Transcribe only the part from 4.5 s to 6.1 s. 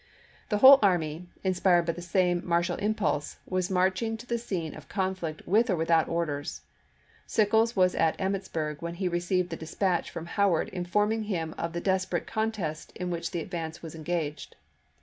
of conflict with or without